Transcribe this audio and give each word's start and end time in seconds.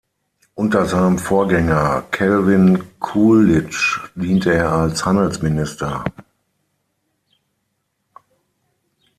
Unter 0.55 0.87
seinem 0.87 1.19
Vorgänger 1.19 2.01
Calvin 2.09 2.85
Coolidge 2.99 3.99
diente 4.15 4.51
er 4.51 4.71
als 4.71 5.05
Handelsminister. 5.05 6.03